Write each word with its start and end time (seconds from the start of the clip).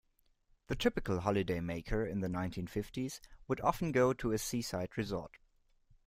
The 0.65 0.75
typical 0.75 1.19
holidaymaker 1.19 2.09
in 2.09 2.21
the 2.21 2.27
nineteen-fifties 2.27 3.21
would 3.47 3.61
often 3.61 3.91
go 3.91 4.13
to 4.13 4.31
a 4.31 4.39
seaside 4.39 4.97
resort 4.97 5.37